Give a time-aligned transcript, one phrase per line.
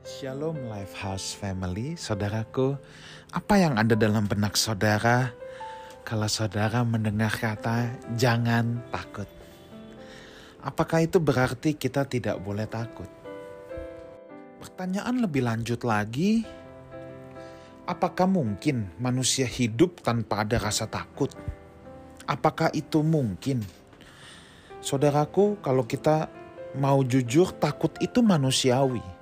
[0.00, 2.72] Shalom Lifehouse Family, saudaraku.
[3.36, 5.28] Apa yang ada dalam benak saudara
[6.08, 9.28] kalau saudara mendengar kata "jangan takut"?
[10.64, 13.12] Apakah itu berarti kita tidak boleh takut?
[14.64, 16.48] Pertanyaan lebih lanjut lagi,
[17.84, 21.28] apakah mungkin manusia hidup tanpa ada rasa takut?
[22.24, 23.60] Apakah itu mungkin?
[24.80, 26.32] Saudaraku, kalau kita
[26.72, 29.19] mau jujur, takut itu manusiawi.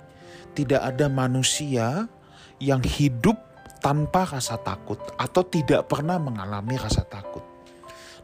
[0.55, 2.09] Tidak ada manusia
[2.59, 3.39] yang hidup
[3.79, 7.43] tanpa rasa takut atau tidak pernah mengalami rasa takut.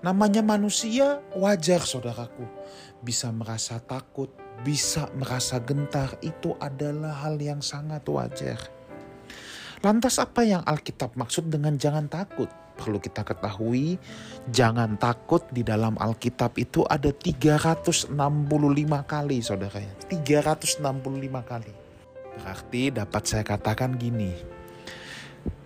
[0.05, 2.45] Namanya manusia wajar saudaraku.
[3.01, 4.29] Bisa merasa takut,
[4.61, 8.61] bisa merasa gentar itu adalah hal yang sangat wajar.
[9.81, 12.49] Lantas apa yang Alkitab maksud dengan jangan takut?
[12.75, 13.97] Perlu kita ketahui,
[14.51, 18.13] jangan takut di dalam Alkitab itu ada 365
[19.05, 19.93] kali saudara ya.
[20.09, 20.85] 365
[21.45, 21.84] kali.
[22.41, 24.35] Berarti dapat saya katakan gini,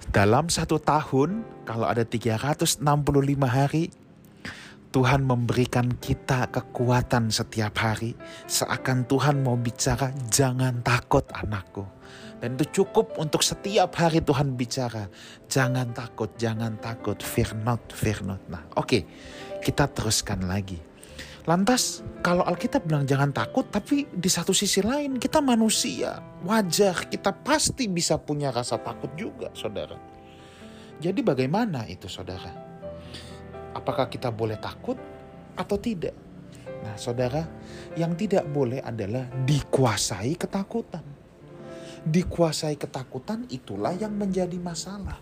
[0.08, 2.80] dalam satu tahun kalau ada 365
[3.44, 3.92] hari,
[4.89, 8.16] Tuhan memberikan kita kekuatan setiap hari.
[8.48, 11.84] Seakan Tuhan mau bicara, jangan takut anakku.
[12.41, 15.12] Dan itu cukup untuk setiap hari Tuhan bicara.
[15.50, 17.20] Jangan takut, jangan takut.
[17.20, 18.41] Fear not, fear not.
[18.48, 19.02] Nah oke, okay.
[19.61, 20.88] kita teruskan lagi.
[21.48, 26.20] Lantas kalau Alkitab bilang jangan takut, tapi di satu sisi lain kita manusia.
[26.44, 29.96] Wajar, kita pasti bisa punya rasa takut juga saudara.
[31.00, 32.68] Jadi bagaimana itu saudara?
[33.78, 34.98] apakah kita boleh takut
[35.55, 36.14] atau tidak.
[36.82, 37.42] Nah, saudara,
[37.94, 41.02] yang tidak boleh adalah dikuasai ketakutan.
[42.06, 45.18] Dikuasai ketakutan itulah yang menjadi masalah.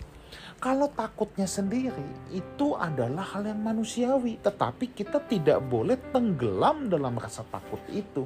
[0.56, 7.44] Kalau takutnya sendiri itu adalah hal yang manusiawi, tetapi kita tidak boleh tenggelam dalam rasa
[7.44, 8.24] takut itu.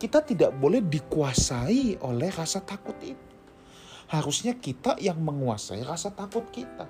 [0.00, 3.26] Kita tidak boleh dikuasai oleh rasa takut itu.
[4.08, 6.88] Harusnya kita yang menguasai rasa takut kita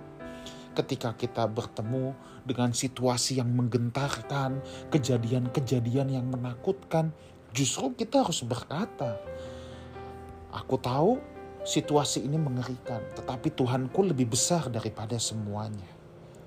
[0.76, 2.12] ketika kita bertemu
[2.44, 4.60] dengan situasi yang menggentarkan,
[4.92, 7.16] kejadian-kejadian yang menakutkan,
[7.56, 9.16] justru kita harus berkata,
[10.52, 11.16] "Aku tahu
[11.66, 15.90] situasi ini mengerikan, tetapi Tuhanku lebih besar daripada semuanya.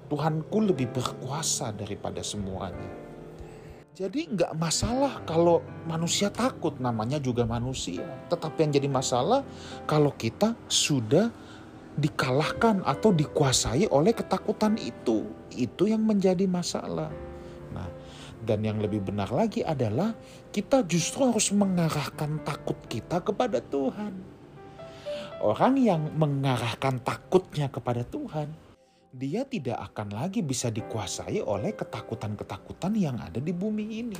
[0.07, 3.09] Tuhanku lebih berkuasa daripada semuanya."
[4.00, 8.07] Jadi nggak masalah kalau manusia takut, namanya juga manusia.
[8.31, 9.44] Tetapi yang jadi masalah
[9.84, 11.28] kalau kita sudah
[12.00, 15.28] dikalahkan atau dikuasai oleh ketakutan itu.
[15.51, 17.12] Itu yang menjadi masalah.
[17.75, 17.91] Nah,
[18.47, 20.16] dan yang lebih benar lagi adalah
[20.56, 24.38] kita justru harus mengarahkan takut kita kepada Tuhan.
[25.39, 28.51] Orang yang mengarahkan takutnya kepada Tuhan,
[29.16, 34.19] dia tidak akan lagi bisa dikuasai oleh ketakutan-ketakutan yang ada di bumi ini.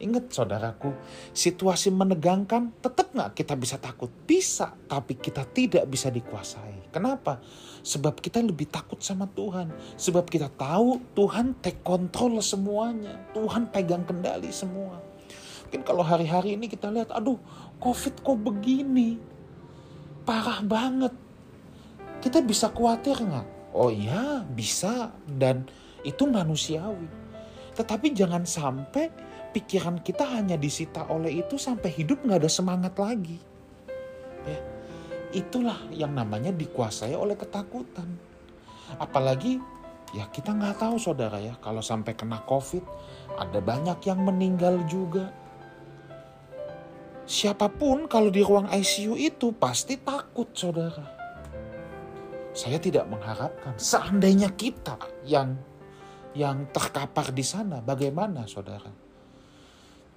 [0.00, 0.96] Ingat saudaraku,
[1.36, 4.08] situasi menegangkan tetap nggak kita bisa takut?
[4.08, 6.88] Bisa, tapi kita tidak bisa dikuasai.
[6.88, 7.36] Kenapa?
[7.84, 9.72] Sebab kita lebih takut sama Tuhan.
[10.00, 13.28] Sebab kita tahu Tuhan take control semuanya.
[13.36, 15.04] Tuhan pegang kendali semua.
[15.68, 17.36] Mungkin kalau hari-hari ini kita lihat, aduh
[17.76, 19.35] COVID kok begini?
[20.26, 21.14] Parah banget.
[22.18, 23.70] Kita bisa khawatir nggak?
[23.70, 25.14] Oh iya, bisa.
[25.22, 25.70] Dan
[26.02, 27.06] itu manusiawi.
[27.78, 29.06] Tetapi jangan sampai
[29.54, 33.38] pikiran kita hanya disita oleh itu sampai hidup nggak ada semangat lagi.
[34.42, 34.58] Ya,
[35.30, 38.10] itulah yang namanya dikuasai oleh ketakutan.
[38.98, 39.62] Apalagi
[40.14, 42.82] ya kita nggak tahu saudara ya kalau sampai kena covid
[43.38, 45.30] ada banyak yang meninggal juga.
[47.26, 51.02] Siapa pun kalau di ruang ICU itu pasti takut saudara.
[52.54, 54.94] Saya tidak mengharapkan seandainya kita
[55.26, 55.58] yang
[56.38, 58.88] yang terkapar di sana bagaimana saudara?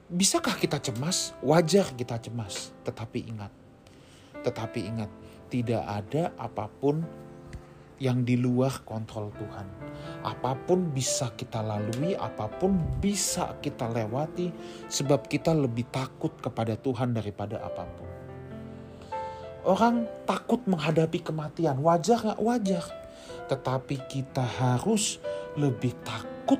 [0.05, 1.33] Bisakah kita cemas?
[1.41, 3.53] Wajar kita cemas, tetapi ingat,
[4.45, 5.09] tetapi ingat,
[5.49, 7.01] tidak ada apa pun
[7.97, 9.67] yang di luar kontrol Tuhan.
[10.19, 14.51] Apa pun bisa kita lalui, apa pun bisa kita lewati,
[14.91, 18.09] sebab kita lebih takut kepada Tuhan daripada apa pun.
[19.63, 22.85] Orang takut menghadapi kematian, wajar nggak wajar?
[23.47, 25.19] Tetapi kita harus
[25.55, 26.59] lebih takut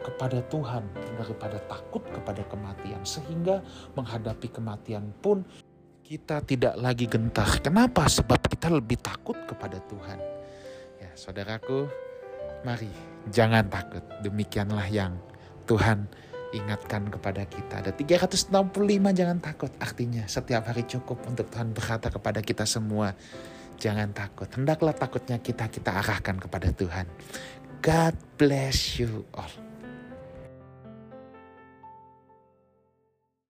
[0.00, 0.82] kepada Tuhan
[1.20, 3.60] daripada takut kepada kematian sehingga
[3.94, 5.44] menghadapi kematian pun
[6.02, 7.62] kita tidak lagi gentar.
[7.62, 8.10] Kenapa?
[8.10, 10.18] Sebab kita lebih takut kepada Tuhan.
[10.98, 11.86] Ya, saudaraku,
[12.66, 12.90] mari
[13.28, 14.04] jangan takut.
[14.24, 15.16] Demikianlah yang
[15.68, 16.08] Tuhan
[16.50, 17.84] ingatkan kepada kita.
[17.84, 18.50] Ada 365
[19.14, 19.70] jangan takut.
[19.78, 23.14] Artinya setiap hari cukup untuk Tuhan berkata kepada kita semua.
[23.80, 24.48] Jangan takut.
[24.50, 27.06] Hendaklah takutnya kita kita arahkan kepada Tuhan.
[27.80, 29.69] God bless you all.